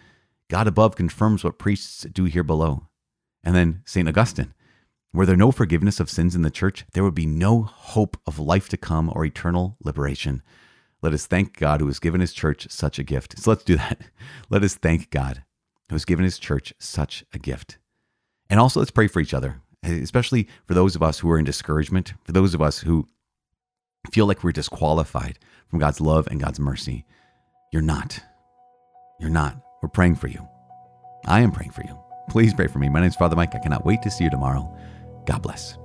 God 0.48 0.66
above 0.66 0.96
confirms 0.96 1.44
what 1.44 1.58
priests 1.58 2.06
do 2.12 2.24
here 2.24 2.42
below. 2.42 2.86
And 3.46 3.54
then 3.54 3.82
St. 3.86 4.08
Augustine, 4.08 4.52
were 5.14 5.24
there 5.24 5.36
no 5.36 5.52
forgiveness 5.52 6.00
of 6.00 6.10
sins 6.10 6.34
in 6.34 6.42
the 6.42 6.50
church, 6.50 6.84
there 6.92 7.04
would 7.04 7.14
be 7.14 7.26
no 7.26 7.62
hope 7.62 8.16
of 8.26 8.40
life 8.40 8.68
to 8.70 8.76
come 8.76 9.10
or 9.14 9.24
eternal 9.24 9.76
liberation. 9.82 10.42
Let 11.00 11.14
us 11.14 11.26
thank 11.26 11.56
God 11.56 11.80
who 11.80 11.86
has 11.86 12.00
given 12.00 12.20
his 12.20 12.32
church 12.32 12.66
such 12.70 12.98
a 12.98 13.04
gift. 13.04 13.38
So 13.38 13.52
let's 13.52 13.62
do 13.62 13.76
that. 13.76 14.00
Let 14.50 14.64
us 14.64 14.74
thank 14.74 15.10
God 15.10 15.44
who 15.88 15.94
has 15.94 16.04
given 16.04 16.24
his 16.24 16.38
church 16.38 16.74
such 16.80 17.24
a 17.32 17.38
gift. 17.38 17.78
And 18.50 18.58
also 18.58 18.80
let's 18.80 18.90
pray 18.90 19.06
for 19.06 19.20
each 19.20 19.34
other, 19.34 19.60
especially 19.84 20.48
for 20.66 20.74
those 20.74 20.96
of 20.96 21.02
us 21.02 21.20
who 21.20 21.30
are 21.30 21.38
in 21.38 21.44
discouragement, 21.44 22.14
for 22.24 22.32
those 22.32 22.54
of 22.54 22.62
us 22.62 22.80
who 22.80 23.06
feel 24.10 24.26
like 24.26 24.42
we're 24.42 24.52
disqualified 24.52 25.38
from 25.68 25.78
God's 25.78 26.00
love 26.00 26.26
and 26.28 26.40
God's 26.40 26.58
mercy. 26.58 27.04
You're 27.72 27.82
not. 27.82 28.18
You're 29.20 29.30
not. 29.30 29.60
We're 29.82 29.88
praying 29.88 30.16
for 30.16 30.26
you. 30.26 30.48
I 31.26 31.40
am 31.40 31.52
praying 31.52 31.72
for 31.72 31.82
you. 31.82 32.05
Please 32.28 32.54
pray 32.54 32.66
for 32.66 32.78
me. 32.78 32.88
My 32.88 33.00
name 33.00 33.08
is 33.08 33.16
Father 33.16 33.36
Mike. 33.36 33.54
I 33.54 33.58
cannot 33.58 33.84
wait 33.84 34.02
to 34.02 34.10
see 34.10 34.24
you 34.24 34.30
tomorrow. 34.30 34.74
God 35.24 35.42
bless. 35.42 35.78